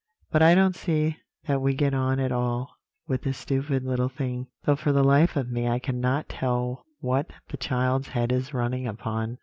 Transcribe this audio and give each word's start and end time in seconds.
But 0.31 0.41
I 0.41 0.55
don't 0.55 0.75
see 0.75 1.17
that 1.45 1.61
we 1.61 1.75
get 1.75 1.93
on 1.93 2.19
at 2.19 2.31
all 2.31 2.73
with 3.07 3.21
this 3.21 3.37
stupid 3.37 3.83
little 3.83 4.09
thing; 4.09 4.47
though 4.63 4.75
for 4.75 4.91
the 4.91 5.03
life 5.03 5.35
of 5.35 5.51
me 5.51 5.67
I 5.67 5.77
cannot 5.77 6.27
tell 6.27 6.81
what 7.01 7.29
the 7.51 7.57
child's 7.57 8.07
head 8.07 8.31
is 8.31 8.51
running 8.51 8.87
upon. 8.87 9.37